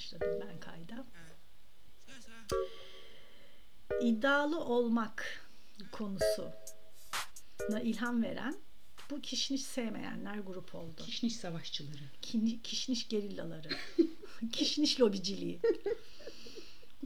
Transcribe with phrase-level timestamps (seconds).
[0.00, 1.04] başladım ben kayda.
[4.00, 5.46] İddialı olmak
[5.92, 6.50] konusu
[7.82, 8.56] ilham veren
[9.10, 10.96] bu kişniş sevmeyenler grup oldu.
[10.96, 12.02] Kişniş savaşçıları.
[12.22, 13.68] Kini, kişniş gerillaları.
[14.52, 15.60] kişniş lobiciliği.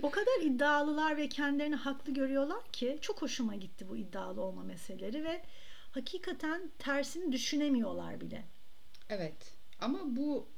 [0.03, 5.25] O kadar iddialılar ve kendilerini haklı görüyorlar ki çok hoşuma gitti bu iddialı olma meseleleri
[5.25, 5.43] ve
[5.91, 8.45] hakikaten tersini düşünemiyorlar bile.
[9.09, 9.55] Evet.
[9.81, 10.54] Ama bu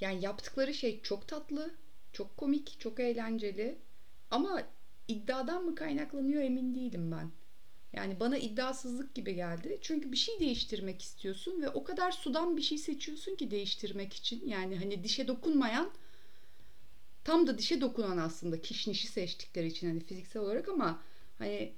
[0.00, 1.74] yani yaptıkları şey çok tatlı,
[2.12, 3.78] çok komik, çok eğlenceli.
[4.30, 4.62] Ama
[5.08, 7.30] iddiadan mı kaynaklanıyor emin değilim ben.
[7.92, 9.78] Yani bana iddiasızlık gibi geldi.
[9.80, 14.48] Çünkü bir şey değiştirmek istiyorsun ve o kadar sudan bir şey seçiyorsun ki değiştirmek için.
[14.48, 15.90] Yani hani dişe dokunmayan
[17.24, 21.02] tam da dişe dokunan aslında kişnişi seçtikleri için hani fiziksel olarak ama
[21.38, 21.72] hani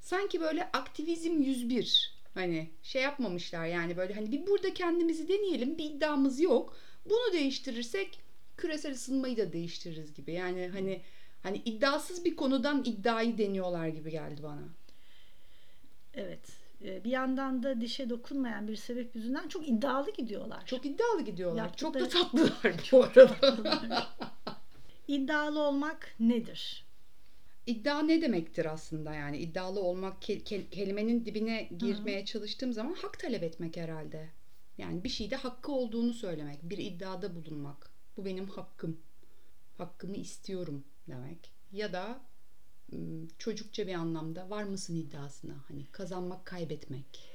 [0.00, 5.84] sanki böyle aktivizm 101 hani şey yapmamışlar yani böyle hani bir burada kendimizi deneyelim bir
[5.84, 6.76] iddiamız yok.
[7.06, 8.20] Bunu değiştirirsek
[8.56, 10.32] küresel ısınmayı da değiştiririz gibi.
[10.32, 11.00] Yani hani
[11.42, 14.62] hani iddiasız bir konudan iddiayı deniyorlar gibi geldi bana.
[16.14, 16.62] Evet.
[16.84, 20.66] Ee, bir yandan da dişe dokunmayan bir sebep yüzünden çok iddialı gidiyorlar.
[20.66, 21.64] Çok iddialı gidiyorlar.
[21.64, 22.08] Yaptıkları...
[22.08, 24.06] Çok da tatlılar bu arada.
[25.08, 26.84] İddialı olmak nedir?
[27.66, 30.22] İddia ne demektir aslında yani iddialı olmak
[30.70, 32.24] kelimenin dibine girmeye Hı-hı.
[32.24, 34.28] çalıştığım zaman hak talep etmek herhalde.
[34.78, 37.90] Yani bir şeyde hakkı olduğunu söylemek, bir iddiada bulunmak.
[38.16, 39.00] Bu benim hakkım.
[39.78, 41.52] Hakkımı istiyorum demek.
[41.72, 42.20] Ya da
[43.38, 45.54] çocukça bir anlamda var mısın iddiasına?
[45.68, 47.28] Hani kazanmak, kaybetmek.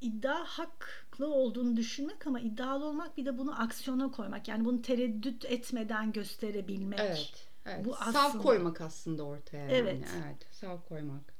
[0.00, 4.48] İddia haklı olduğunu düşünmek ama iddialı olmak bir de bunu aksiyona koymak.
[4.48, 7.00] Yani bunu tereddüt etmeden gösterebilmek.
[7.00, 7.48] Evet.
[7.66, 7.84] evet.
[7.84, 8.12] Bu aslında...
[8.12, 9.58] Sav koymak aslında ortaya.
[9.58, 9.72] Yani.
[9.72, 10.08] Evet.
[10.24, 10.46] Evet.
[10.50, 11.34] Sav koymak.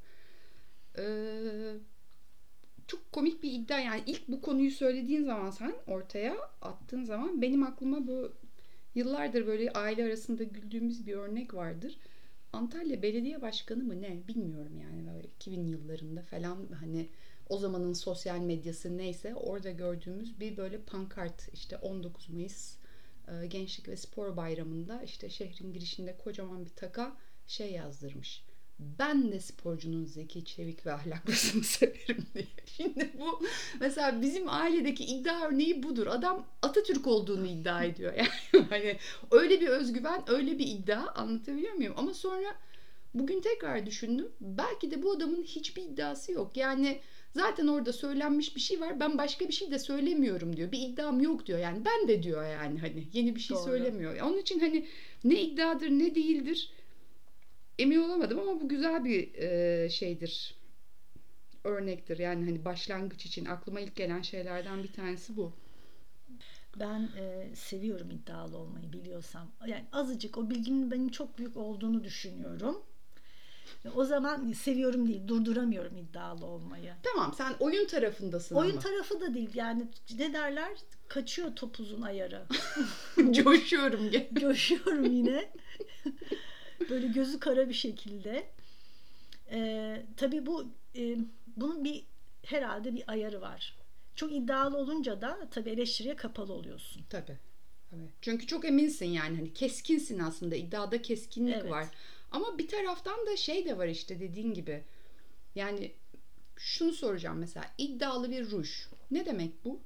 [0.99, 1.75] Ee,
[2.91, 7.63] çok komik bir iddia yani ilk bu konuyu söylediğin zaman sen ortaya attığın zaman benim
[7.63, 8.33] aklıma bu
[8.95, 11.99] yıllardır böyle aile arasında güldüğümüz bir örnek vardır.
[12.53, 17.09] Antalya Belediye Başkanı mı ne bilmiyorum yani böyle 2000 yıllarında falan hani
[17.49, 22.77] o zamanın sosyal medyası neyse orada gördüğümüz bir böyle pankart işte 19 Mayıs
[23.29, 28.50] e, Gençlik ve Spor Bayramı'nda işte şehrin girişinde kocaman bir taka şey yazdırmış.
[28.99, 32.47] Ben de sporcunun zeki, çevik ve ahlaklısını severim diye.
[32.77, 33.43] Şimdi bu
[33.81, 36.07] mesela bizim ailedeki iddia örneği budur.
[36.07, 38.13] Adam Atatürk olduğunu iddia ediyor.
[38.53, 38.97] Yani hani
[39.31, 41.95] öyle bir özgüven, öyle bir iddia anlatabiliyor muyum?
[41.97, 42.55] Ama sonra
[43.15, 44.29] bugün tekrar düşündüm.
[44.41, 46.57] Belki de bu adamın hiçbir iddiası yok.
[46.57, 47.01] Yani
[47.35, 49.01] Zaten orada söylenmiş bir şey var.
[49.01, 50.73] Ben başka bir şey de söylemiyorum diyor.
[50.73, 51.59] Bir iddiam yok diyor.
[51.59, 53.65] Yani ben de diyor yani hani yeni bir şey Doğru.
[53.65, 54.21] söylemiyor.
[54.21, 54.87] Onun için hani
[55.25, 56.71] ne iddiadır ne değildir
[57.81, 60.55] emin olamadım ama bu güzel bir e, şeydir.
[61.65, 62.19] Örnektir.
[62.19, 65.53] Yani hani başlangıç için aklıma ilk gelen şeylerden bir tanesi bu.
[66.77, 69.51] Ben e, seviyorum iddialı olmayı biliyorsam.
[69.67, 72.83] Yani azıcık o bilgimin benim çok büyük olduğunu düşünüyorum.
[73.95, 76.93] O zaman seviyorum değil, durduramıyorum iddialı olmayı.
[77.03, 78.81] Tamam, sen oyun tarafındasın oyun ama.
[78.81, 79.51] tarafı da değil.
[79.55, 79.87] Yani
[80.19, 80.73] ne derler?
[81.09, 82.43] Kaçıyor topuzun ayarı.
[83.31, 84.11] Coşuyorum.
[84.41, 85.51] Coşuyorum yine.
[86.91, 88.47] Böyle gözü kara bir şekilde.
[89.51, 91.17] Ee, tabii bu e,
[91.57, 92.05] bunun bir
[92.43, 93.77] herhalde bir ayarı var.
[94.15, 97.03] Çok iddialı olunca da tabii eleştiriye kapalı oluyorsun.
[97.11, 97.39] Tabii.
[97.93, 98.11] Evet.
[98.21, 101.71] Çünkü çok eminsin yani hani keskinsin aslında iddiada keskinlik evet.
[101.71, 101.87] var.
[102.31, 104.85] Ama bir taraftan da şey de var işte dediğin gibi.
[105.55, 105.93] Yani
[106.57, 108.87] şunu soracağım mesela iddialı bir ruj.
[109.11, 109.81] Ne demek bu?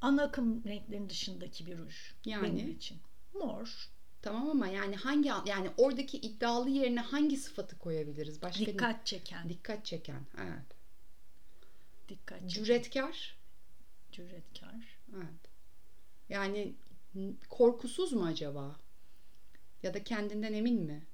[0.00, 1.94] Ana akım renklerin dışındaki bir ruj.
[2.24, 2.98] Yani benim için.
[3.34, 3.91] Mor.
[4.22, 8.42] Tamam ama yani hangi yani oradaki iddialı yerine hangi sıfatı koyabiliriz?
[8.42, 9.04] Başka dikkat ne?
[9.04, 9.48] çeken.
[9.48, 10.20] Dikkat çeken.
[10.38, 10.76] Evet.
[12.08, 12.48] Dikkat çeken.
[12.48, 13.36] Cüretkar.
[14.12, 14.98] Cüretkar.
[15.16, 15.52] Evet.
[16.28, 16.74] Yani
[17.48, 18.76] korkusuz mu acaba?
[19.82, 21.06] Ya da kendinden emin mi?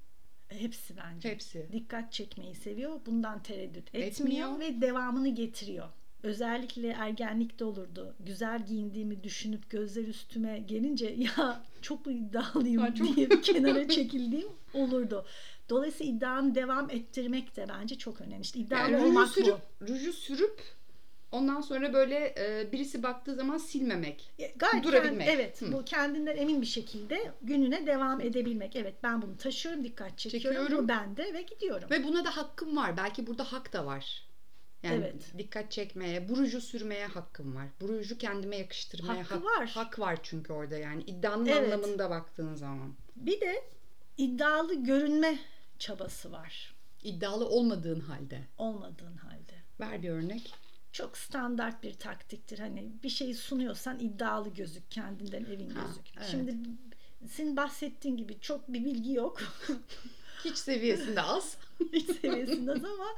[0.47, 1.29] Hepsi bence.
[1.29, 1.69] Hepsi.
[1.71, 2.99] Dikkat çekmeyi seviyor.
[3.05, 4.59] Bundan tereddüt etmiyor, etmiyor.
[4.59, 5.89] ve devamını getiriyor.
[6.23, 8.15] Özellikle ergenlikte olurdu.
[8.19, 13.15] Güzel giyindiğimi düşünüp gözler üstüme gelince ya çok mu iddialıyım ha, çok...
[13.15, 15.25] diye bir kenara çekildiğim olurdu.
[15.69, 18.41] Dolayısıyla iddianı devam ettirmek de bence çok önemli.
[18.41, 19.87] İşte iddialı yani olmak sürüp, bu.
[19.87, 20.61] Ruju sürüp
[21.31, 24.31] Ondan sonra böyle e, birisi baktığı zaman silmemek.
[24.39, 25.27] E, gayet durabilmek.
[25.27, 25.61] Kend, evet.
[25.61, 25.71] Hı.
[25.71, 28.75] Bu kendinden emin bir şekilde gününe devam edebilmek.
[28.75, 30.61] Evet ben bunu taşıyorum, dikkat çekiyorum.
[30.61, 30.83] Çekiyorum.
[30.85, 31.89] Bu bende ve gidiyorum.
[31.91, 32.97] Ve buna da hakkım var.
[32.97, 34.28] Belki burada hak da var.
[34.83, 35.33] Yani evet.
[35.37, 37.67] dikkat çekmeye, burucu sürmeye hakkım var.
[37.81, 39.69] Burucu kendime yakıştırmaya Hakkı hak, var.
[39.69, 41.73] hak var çünkü orada yani iddianın evet.
[41.73, 42.93] anlamında baktığın zaman.
[43.15, 43.63] Bir de
[44.17, 45.39] iddialı görünme
[45.79, 46.75] çabası var.
[47.03, 48.41] İddialı olmadığın halde.
[48.57, 49.53] Olmadığın halde.
[49.79, 50.53] Ver bir örnek.
[50.91, 52.59] çok standart bir taktiktir.
[52.59, 56.05] Hani bir şeyi sunuyorsan iddialı gözük, kendinden evin Ha, gözük.
[56.17, 56.27] evet.
[56.31, 56.55] Şimdi
[57.29, 59.39] senin bahsettiğin gibi çok bir bilgi yok.
[60.45, 61.57] Hiç seviyesinde az.
[61.93, 63.15] Hiç seviyesinde az ama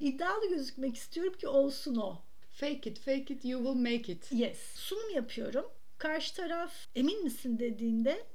[0.00, 2.18] iddialı gözükmek istiyorum ki olsun o.
[2.52, 4.32] Fake it, fake it, you will make it.
[4.32, 4.58] Yes.
[4.74, 5.64] Sunum yapıyorum.
[5.98, 8.26] Karşı taraf emin misin dediğinde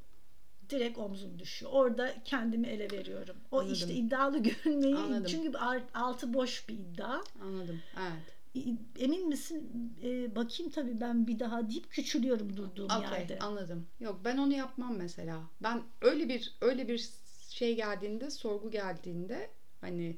[0.70, 1.72] direkt omzum düşüyor.
[1.74, 3.36] Orada kendimi ele veriyorum.
[3.52, 3.74] O Anladım.
[3.74, 5.26] işte iddialı görünmeyi Anladım.
[5.26, 5.58] çünkü
[5.94, 7.22] altı boş bir iddia.
[7.42, 7.82] Anladım.
[8.00, 8.38] Evet.
[9.00, 9.94] Emin misin?
[10.04, 13.40] E, bakayım tabii ben bir daha deyip küçülüyorum durduğum Okey, yerde.
[13.40, 13.88] anladım.
[14.00, 15.40] Yok ben onu yapmam mesela.
[15.64, 17.10] Ben öyle bir öyle bir
[17.52, 19.50] şey geldiğinde, sorgu geldiğinde
[19.82, 20.18] hani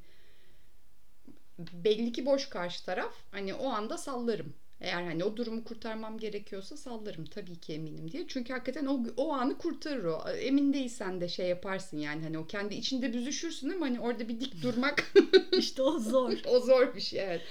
[1.58, 3.14] belli ki boş karşı taraf.
[3.30, 4.54] Hani o anda sallarım.
[4.80, 8.24] Eğer hani o durumu kurtarmam gerekiyorsa sallarım tabii ki eminim diye.
[8.28, 10.28] Çünkü hakikaten o, o anı kurtarır o.
[10.30, 14.40] Emin değilsen de şey yaparsın yani hani o kendi içinde büzüşürsün ama hani orada bir
[14.40, 15.12] dik durmak
[15.58, 16.32] İşte o zor.
[16.46, 17.42] o zor bir şey evet.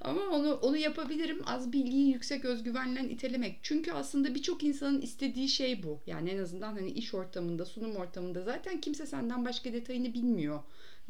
[0.00, 1.42] Ama onu onu yapabilirim.
[1.46, 3.58] Az bilgiyi yüksek özgüvenle itelemek.
[3.62, 6.00] Çünkü aslında birçok insanın istediği şey bu.
[6.06, 10.60] Yani en azından hani iş ortamında, sunum ortamında zaten kimse senden başka detayını bilmiyor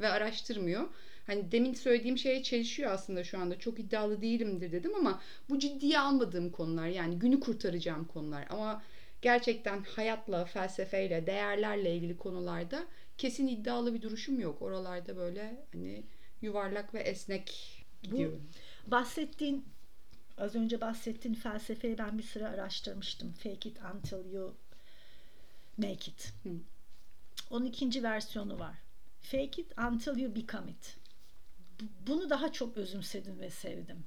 [0.00, 0.88] ve araştırmıyor.
[1.26, 3.58] Hani demin söylediğim şeye çelişiyor aslında şu anda.
[3.58, 5.20] Çok iddialı değilimdir dedim ama
[5.50, 6.86] bu ciddiye almadığım konular.
[6.88, 8.46] Yani günü kurtaracağım konular.
[8.50, 8.82] Ama
[9.22, 12.84] gerçekten hayatla, felsefeyle, değerlerle ilgili konularda
[13.18, 14.62] kesin iddialı bir duruşum yok.
[14.62, 16.02] Oralarda böyle hani
[16.42, 18.42] yuvarlak ve esnek gidiyorum.
[18.90, 19.64] Bahsettiğin
[20.38, 23.32] az önce bahsettiğin felsefeyi ben bir süre araştırmıştım.
[23.32, 24.54] Fake it until you
[25.76, 26.32] make it.
[26.42, 26.48] Hı.
[27.50, 28.74] Onun ikinci versiyonu var.
[29.20, 30.96] Fake it until you become it.
[31.80, 34.04] Bu- Bunu daha çok özümsedim ve sevdim.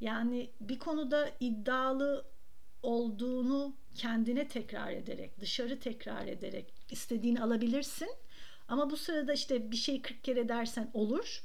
[0.00, 2.24] Yani bir konuda iddialı
[2.82, 8.10] olduğunu kendine tekrar ederek, dışarı tekrar ederek istediğini alabilirsin.
[8.68, 11.42] Ama bu sırada işte bir şey 40 kere dersen olur.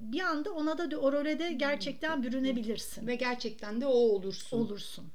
[0.00, 3.06] Bir anda ona da o role de gerçekten bürünebilirsin.
[3.06, 4.58] Ve gerçekten de o olursun.
[4.58, 5.06] olursun.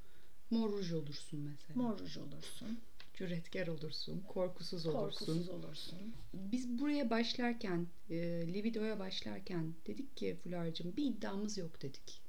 [0.49, 1.81] Mor ruj olursun mesela.
[1.81, 2.79] Mor ruj olursun.
[3.13, 4.23] Cüretkar olursun.
[4.27, 4.99] Korkusuz olursun.
[4.99, 5.99] Korkusuz olursun.
[6.33, 8.17] Biz buraya başlarken, e,
[8.53, 12.21] libidoya başlarken dedik ki Fular'cığım bir iddiamız yok dedik.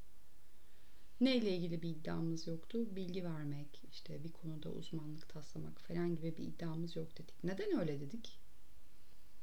[1.20, 2.96] Neyle ilgili bir iddiamız yoktu?
[2.96, 7.44] Bilgi vermek, işte bir konuda uzmanlık taslamak falan gibi bir iddiamız yok dedik.
[7.44, 8.38] Neden öyle dedik?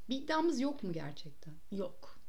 [0.10, 1.54] Bir iddiamız yok mu gerçekten?
[1.72, 2.20] Yok.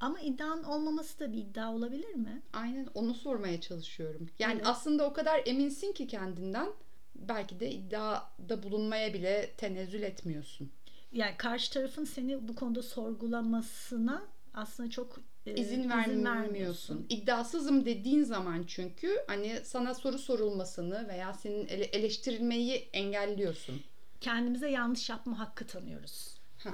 [0.00, 2.42] Ama iddianın olmaması da bir iddia olabilir mi?
[2.52, 4.28] Aynen onu sormaya çalışıyorum.
[4.38, 4.66] Yani Evet.
[4.66, 6.68] aslında o kadar eminsin ki kendinden
[7.14, 10.70] belki de iddiada bulunmaya bile tenezzül etmiyorsun.
[11.12, 14.22] Yani karşı tarafın seni bu konuda sorgulamasına
[14.54, 17.06] aslında çok e, İzin vermiyorsun.
[17.08, 23.82] İddiasızım dediğin zaman çünkü hani sana soru sorulmasını veya senin ele- eleştirilmeyi engelliyorsun.
[24.20, 26.34] Kendimize yanlış yapma hakkı tanıyoruz.
[26.58, 26.70] Ha.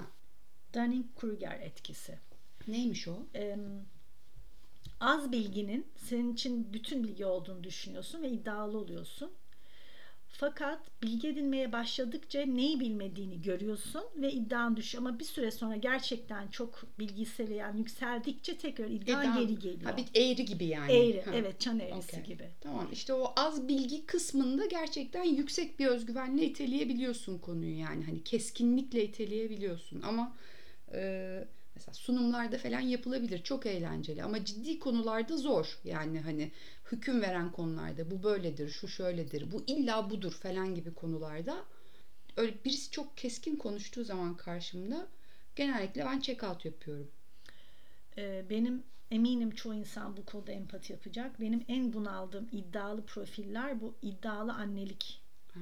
[0.74, 2.18] Dunning-Kruger etkisi.
[2.68, 3.26] Neymiş o?
[3.34, 3.56] Ee,
[5.00, 9.30] az bilginin senin için bütün bilgi olduğunu düşünüyorsun ve iddialı oluyorsun.
[10.28, 15.04] Fakat bilgi edinmeye başladıkça neyi bilmediğini görüyorsun ve iddian düşüyor.
[15.06, 19.90] Ama bir süre sonra gerçekten çok bilgi seviyen yükseldikçe tekrar iddian İddia- geri geliyor.
[19.90, 20.92] Ha, bir eğri gibi yani.
[20.92, 21.30] Eğri, Ha.
[21.34, 22.22] evet çan eğrisi Okey.
[22.34, 22.48] gibi.
[22.60, 29.04] Tamam işte o az bilgi kısmında gerçekten yüksek bir özgüvenle iteleyebiliyorsun konuyu yani hani keskinlikle
[29.04, 30.36] iteleyebiliyorsun ama
[30.94, 31.44] e,
[31.82, 36.52] mesela sunumlarda falan yapılabilir çok eğlenceli ama ciddi konularda zor yani hani
[36.92, 41.64] hüküm veren konularda bu böyledir şu şöyledir bu illa budur falan gibi konularda
[42.36, 45.06] öyle birisi çok keskin konuştuğu zaman karşımda
[45.56, 47.10] genellikle ben check out yapıyorum.
[48.18, 51.40] Ee, benim eminim çoğu insan bu konuda empati yapacak.
[51.40, 55.20] Benim en bunaldığım iddialı profiller bu iddialı annelik.
[55.54, 55.60] Ha.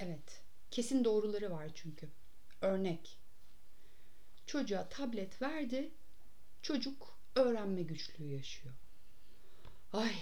[0.00, 0.42] Evet.
[0.70, 2.08] Kesin doğruları var çünkü.
[2.60, 3.23] Örnek.
[4.46, 5.90] Çocuğa tablet verdi.
[6.62, 8.74] Çocuk öğrenme güçlüğü yaşıyor.
[9.92, 10.14] Ay.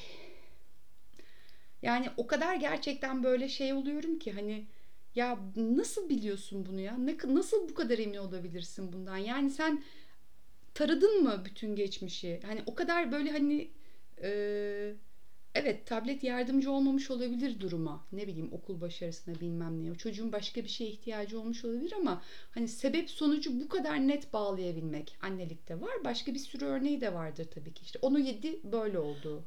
[1.82, 4.66] Yani o kadar gerçekten böyle şey oluyorum ki hani
[5.14, 6.96] ya nasıl biliyorsun bunu ya?
[7.24, 9.16] Nasıl bu kadar emin olabilirsin bundan?
[9.16, 9.84] Yani sen
[10.74, 12.40] taradın mı bütün geçmişi?
[12.46, 13.70] Hani o kadar böyle hani
[14.22, 14.94] eee
[15.54, 18.04] Evet tablet yardımcı olmamış olabilir duruma.
[18.12, 19.92] Ne bileyim okul başarısına bilmem ne.
[19.92, 24.32] O çocuğun başka bir şeye ihtiyacı olmuş olabilir ama hani sebep sonucu bu kadar net
[24.32, 25.92] bağlayabilmek annelikte var.
[26.04, 27.82] Başka bir sürü örneği de vardır tabii ki.
[27.82, 29.44] İşte onu yedi böyle oldu.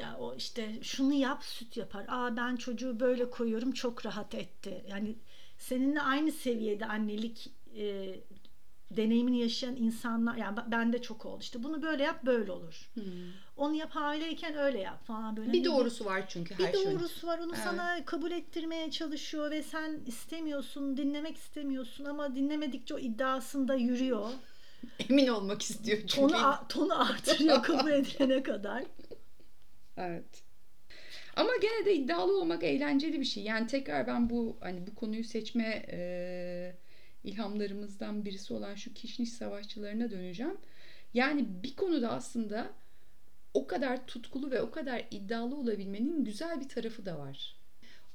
[0.00, 2.04] Ya o işte şunu yap süt yapar.
[2.08, 4.84] Aa ben çocuğu böyle koyuyorum çok rahat etti.
[4.88, 5.16] Yani
[5.58, 8.14] seninle aynı seviyede annelik e,
[8.96, 11.40] deneyimini yaşayan insanlar yani ben de çok oldu.
[11.40, 12.90] İşte bunu böyle yap böyle olur.
[13.56, 15.52] Onu yap hamileyken öyle yap falan böyle.
[15.52, 16.98] Bir Hani doğrusu var çünkü bir her şeyin.
[16.98, 17.64] doğrusu var onu Evet.
[17.64, 24.28] sana kabul ettirmeye çalışıyor ve sen istemiyorsun dinlemek istemiyorsun ama dinlemedikçe o iddiasında yürüyor
[25.10, 26.14] Emin olmak istiyor çünkü.
[26.34, 28.84] Tonu, tonu artırıyor kabul edilene kadar.
[29.96, 30.42] Evet.
[31.36, 33.42] Ama gene de iddialı olmak eğlenceli bir şey.
[33.42, 36.76] Yani tekrar ben bu hani bu konuyu seçme e,
[37.24, 40.56] ilhamlarımızdan birisi olan şu kişniş savaşçılarına döneceğim.
[41.14, 42.70] Yani bir konuda aslında
[43.54, 47.56] o kadar tutkulu ve o kadar iddialı olabilmenin güzel bir tarafı da var.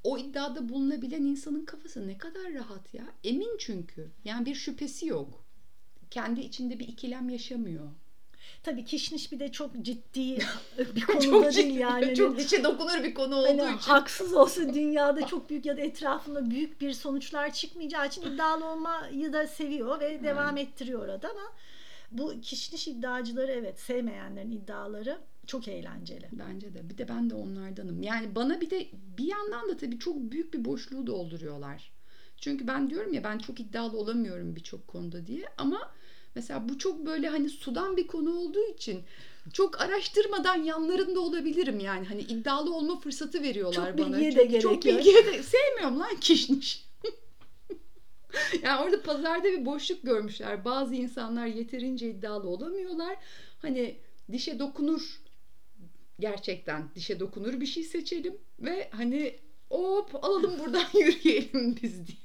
[0.04, 3.12] O iddiada bulunabilen insanın kafası ne kadar rahat ya.
[3.24, 4.10] Emin çünkü.
[4.24, 5.44] Yani bir şüphesi yok.
[6.10, 7.90] Kendi içinde bir ikilem yaşamıyor.
[8.62, 10.38] Tabii kişniş bir de çok ciddi
[10.94, 12.14] bir konuda değil yani.
[12.20, 13.90] Çok dişe dokunur bir konu olduğu hani için.
[13.90, 19.32] Haksız olsa dünyada çok büyük ya da etrafında büyük bir sonuçlar çıkmayacağı için iddialı olmayı
[19.32, 21.52] da seviyor ve devam ettiriyor orada ama
[22.12, 26.28] bu kişniş iddiacıları evet sevmeyenlerin iddiaları çok eğlenceli.
[26.32, 26.90] Bence de.
[26.90, 28.02] Bir de ben de onlardanım.
[28.02, 31.92] Yani bana bir de bir yandan da tabii çok büyük bir boşluğu dolduruyorlar.
[32.36, 35.90] Çünkü ben diyorum ya ben çok iddialı olamıyorum birçok konuda diye ama
[36.34, 39.02] mesela bu çok böyle hani sudan bir konu olduğu için
[39.52, 42.06] çok araştırmadan yanlarında olabilirim yani.
[42.06, 44.16] Hani iddialı olma fırsatı veriyorlar çok bana.
[44.16, 46.86] Bilgiye de gerek çok bilgiye de sevmiyorum lan kişniş.
[48.62, 50.64] yani orada pazarda bir boşluk görmüşler.
[50.64, 53.16] Bazı insanlar yeterince iddialı olamıyorlar.
[53.58, 53.96] Hani
[54.32, 55.20] dişe dokunur
[56.20, 62.18] gerçekten dişe dokunur bir şey seçelim ve hani hop alalım buradan yürüyelim biz diye.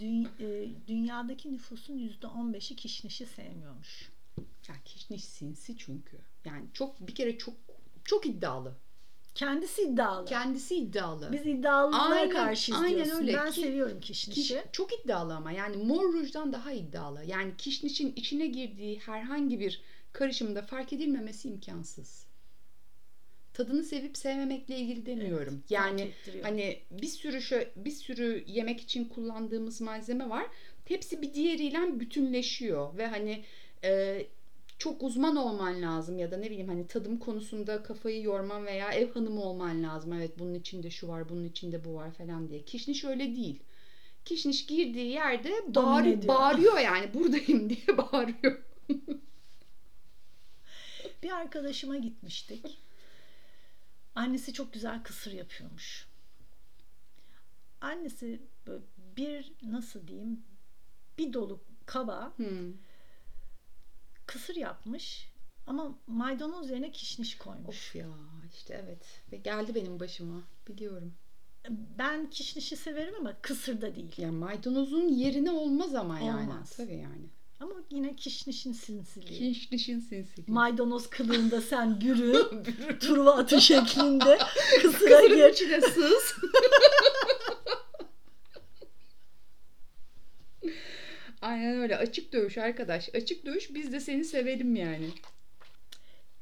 [0.00, 4.10] E, dünyadaki nüfusun yüzde on beşi kişnişi sevmiyormuş.
[4.68, 6.18] Ya kişniş sinsi çünkü.
[6.44, 7.54] Yani çok bir kere çok
[8.04, 8.74] çok iddialı.
[9.34, 10.26] Kendisi iddialı.
[10.26, 11.32] Kendisi iddialı.
[11.32, 13.10] Biz iddialılara karşıyız aynen.
[13.10, 13.34] Öyle.
[13.34, 14.42] Ben Ki, seviyorum kişnişi.
[14.42, 17.24] Kiş, çok iddialı ama yani Mor Rouge'dan daha iddialı.
[17.24, 22.26] Yani kişnişin içine girdiği herhangi bir karışımda fark edilmemesi imkansız
[23.52, 25.54] tadını sevip sevmemekle ilgili demiyorum.
[25.54, 26.10] Evet, yani
[26.42, 30.46] hani bir sürü şö bir sürü yemek için kullandığımız malzeme var.
[30.84, 33.44] Hepsi bir diğeriyle bütünleşiyor ve hani
[33.84, 34.22] e,
[34.78, 39.12] çok uzman olman lazım ya da ne bileyim hani tadım konusunda kafayı yorman veya ev
[39.12, 40.12] hanımı olman lazım.
[40.12, 42.64] Evet bunun içinde şu var, bunun içinde bu var falan diye.
[42.64, 43.62] Kişniş öyle değil.
[44.24, 48.62] Kişniş girdiği yerde bağır, bağırıyor yani buradayım diye bağırıyor.
[51.22, 52.64] bir arkadaşıma gitmiştik.
[54.14, 56.06] Annesi çok güzel kısır yapıyormuş.
[57.80, 58.42] Annesi
[59.16, 60.44] bir nasıl diyeyim
[61.18, 62.72] bir dolu kaba hmm.
[64.26, 65.30] kısır yapmış
[65.66, 67.68] ama maydanoz yerine kişniş koymuş.
[67.68, 68.08] Of ya
[68.54, 71.14] işte evet ve geldi benim başıma biliyorum.
[71.98, 74.12] Ben kişnişi severim ama kısırda değil.
[74.16, 76.50] Yani maydanozun yerine olmaz ama yani.
[76.50, 76.76] Olmaz.
[76.76, 77.30] Tabii yani.
[77.60, 79.54] Ama yine kişnişin sinsiliği.
[79.54, 80.44] Kişnişin sinsiliği.
[80.48, 82.62] Maydanoz kılığında sen bürü,
[83.00, 84.38] turva atı şeklinde
[84.82, 85.52] kısıra gir.
[85.52, 86.34] içine sığız.
[91.42, 91.96] Aynen öyle.
[91.96, 93.08] Açık dövüş arkadaş.
[93.14, 95.08] Açık dövüş biz de seni sevelim yani.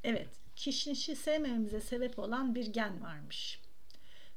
[0.04, 0.28] Evet.
[0.56, 3.60] Kişnişi sevmemize sebep olan bir gen varmış.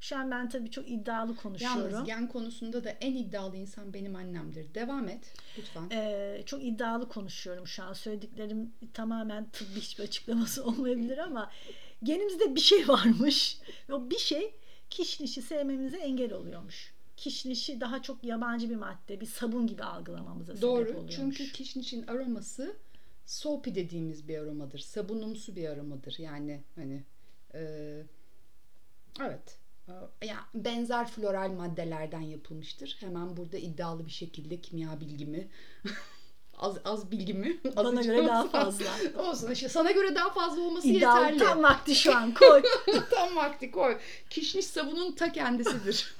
[0.01, 1.91] Şu an ben tabii çok iddialı konuşuyorum.
[1.91, 4.73] Yalnız gen konusunda da en iddialı insan benim annemdir.
[4.73, 5.89] Devam et lütfen.
[5.91, 7.93] Ee, çok iddialı konuşuyorum şu an.
[7.93, 11.51] Söylediklerim tamamen tıbbi hiçbir açıklaması olmayabilir ama
[12.03, 13.59] genimizde bir şey varmış.
[13.91, 14.55] O bir şey
[14.89, 16.93] kişnişi sevmemize engel oluyormuş.
[17.17, 21.17] Kişnişi daha çok yabancı bir madde, bir sabun gibi algılamamıza Doğru, sebep oluyormuş.
[21.17, 21.33] Doğru.
[21.33, 22.75] Çünkü kişnişin aroması
[23.25, 24.79] soapy dediğimiz bir aromadır.
[24.79, 26.15] Sabunumsu bir aromadır.
[26.19, 27.03] Yani hani
[27.53, 27.61] e,
[29.19, 29.60] evet
[30.25, 32.97] ya benzer floral maddelerden yapılmıştır.
[32.99, 35.47] Hemen burada iddialı bir şekilde kimya bilgimi
[36.57, 38.85] az az bilgimi az bana göre daha fazla.
[39.17, 41.39] Olsun işte sana göre daha fazla olması İddialı, yeterli.
[41.39, 42.61] Tam vakti şu an koy.
[43.09, 43.97] tam vakti koy.
[44.29, 46.15] Kişniş sabunun ta kendisidir.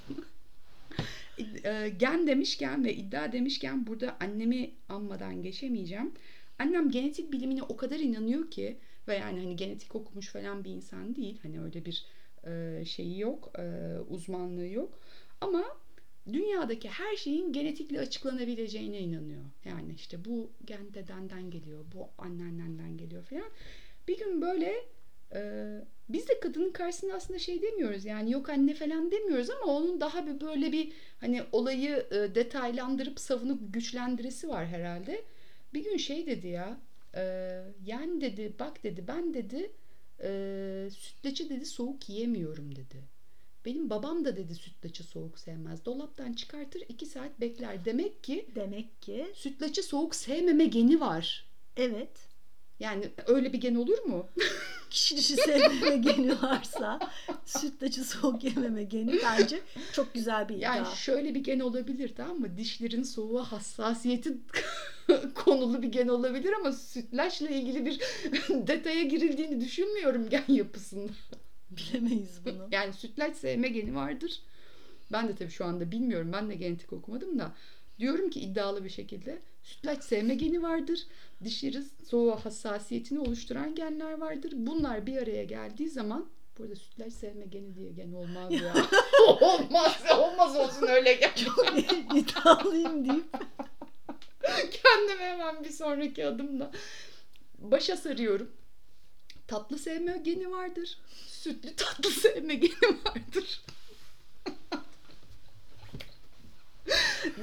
[1.63, 6.13] E, gen demişken ve iddia demişken burada annemi anmadan geçemeyeceğim.
[6.59, 8.77] Annem genetik bilimine o kadar inanıyor ki
[9.07, 11.39] ve yani hani genetik okumuş falan bir insan değil.
[11.43, 12.05] Hani öyle bir
[12.47, 14.99] e, şeyi yok, e, uzmanlığı yok.
[15.41, 15.63] Ama
[16.33, 19.43] dünyadaki her şeyin genetikle açıklanabileceğine inanıyor.
[19.65, 23.49] Yani işte bu gen dedenden geliyor, bu anneannenden geliyor falan.
[24.07, 24.73] Bir gün böyle
[25.33, 25.41] e,
[26.09, 30.27] biz de kadının karşısında aslında şey demiyoruz yani yok anne falan demiyoruz ama onun daha
[30.27, 35.21] bir böyle bir hani olayı detaylandırıp savunup güçlendirisi var herhalde.
[35.73, 36.77] Bir gün şey dedi ya
[37.15, 37.21] e,
[37.85, 39.71] yani dedi bak dedi ben dedi
[40.23, 43.03] e, sütlaçı dedi soğuk yiyemiyorum dedi.
[43.65, 45.85] Benim babam da dedi sütlaçı soğuk sevmez.
[45.85, 47.85] Dolaptan çıkartır iki saat bekler.
[47.85, 51.45] Demek ki demek ki sütlaçı soğuk sevmeme geni var.
[51.77, 52.31] Evet.
[52.79, 54.27] Yani öyle bir gen olur mu?
[54.89, 56.99] Kişi dışı sevmeme geni varsa
[57.45, 59.61] sütlaçı soğuk yememe geni bence
[59.93, 60.75] çok güzel bir iddia.
[60.75, 62.57] Yani şöyle bir gen olabilir tamam mı?
[62.57, 64.37] Dişlerin soğuğa hassasiyeti
[65.35, 67.99] konulu bir gen olabilir ama sütlaçla ilgili bir
[68.67, 71.11] detaya girildiğini düşünmüyorum gen yapısında.
[71.69, 72.67] Bilemeyiz bunu.
[72.71, 74.41] Yani sütlaç sevme geni vardır.
[75.11, 76.29] Ben de tabii şu anda bilmiyorum.
[76.33, 77.51] Ben de genetik okumadım da.
[77.99, 80.99] Diyorum ki iddialı bir şekilde sütlaç sevme geni vardır.
[81.43, 84.53] Dişleri soğuğa hassasiyetini oluşturan genler vardır.
[84.55, 88.73] Bunlar bir araya geldiği zaman burada sütlaç sevme geni diye gen olmaz ya.
[89.41, 90.03] olmaz.
[90.19, 91.31] Olmaz olsun öyle gen.
[92.15, 93.25] İddialıyım deyip
[94.71, 96.71] Kendime hemen bir sonraki adımda
[97.57, 98.51] başa sarıyorum.
[99.47, 100.97] Tatlı sevme geni vardır.
[101.27, 103.61] Sütlü tatlı sevme geni vardır.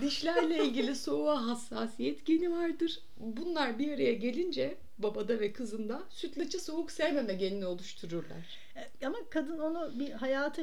[0.01, 3.01] Dişlerle ilgili soğuğa hassasiyet geni vardır.
[3.17, 8.59] Bunlar bir araya gelince babada ve kızında sütlacı soğuk sevmeme genini oluştururlar.
[9.01, 10.63] E, ama kadın onu bir hayata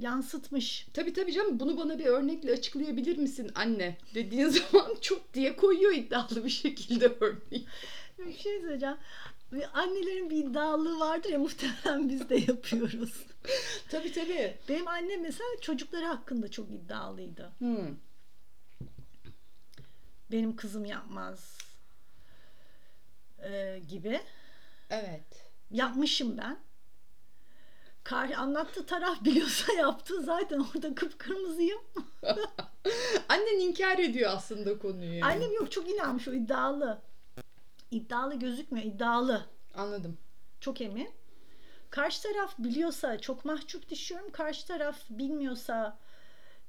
[0.00, 0.86] yansıtmış.
[0.94, 5.92] Tabii tabii canım bunu bana bir örnekle açıklayabilir misin anne dediğin zaman çok diye koyuyor
[5.92, 7.66] iddialı bir şekilde örneği.
[8.18, 8.96] Bir şey söyleyeceğim.
[9.72, 13.26] Annelerin bir iddialığı vardır ya muhtemelen biz de yapıyoruz.
[13.90, 14.56] Tabii tabii.
[14.68, 17.52] Benim annem mesela çocukları hakkında çok iddialıydı.
[17.58, 17.96] Hmm.
[20.32, 21.58] Benim kızım yapmaz
[23.42, 24.20] e, gibi.
[24.90, 25.50] Evet.
[25.70, 26.58] Yapmışım ben.
[28.10, 30.22] Kar, anlattığı taraf biliyorsa yaptı.
[30.22, 31.78] Zaten orada kıpkırmızıyım.
[33.28, 35.24] Annen inkar ediyor aslında konuyu.
[35.24, 37.02] Annem yok çok inanmış o iddialı.
[37.90, 39.44] İddialı gözükmüyor iddialı.
[39.74, 40.18] Anladım.
[40.60, 41.10] Çok emin.
[41.90, 44.32] Karşı taraf biliyorsa çok mahcup düşüyorum.
[44.32, 45.98] Karşı taraf bilmiyorsa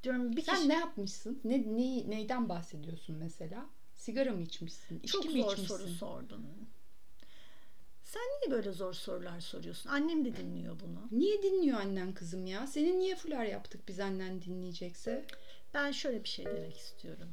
[0.04, 1.42] diyorum bir Sen kişi ne yapmışsın?
[1.44, 3.66] Ne, ne neyden bahsediyorsun mesela?
[3.96, 5.00] Sigara mı içmişsin?
[5.04, 5.78] İçki çok mi zor içmişsin?
[5.78, 6.46] soru sordun.
[8.14, 9.90] Sen niye böyle zor sorular soruyorsun?
[9.90, 11.08] Annem de dinliyor bunu.
[11.12, 12.68] Niye dinliyor annen kızım ya?
[12.68, 15.26] Senin niye fular yaptık biz annen dinleyecekse?
[15.74, 17.30] Ben şöyle bir şey demek istiyorum.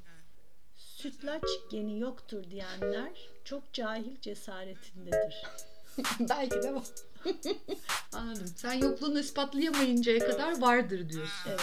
[0.77, 3.13] Sütlaç geni yoktur diyenler
[3.45, 5.43] çok cahil cesaretindedir.
[6.21, 6.87] Belki de var.
[8.13, 8.53] Anladım.
[8.57, 11.51] Sen yokluğunu ispatlayamayıncaya kadar vardır diyorsun.
[11.51, 11.61] Evet.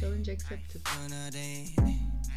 [0.00, 0.80] Challenge accepted.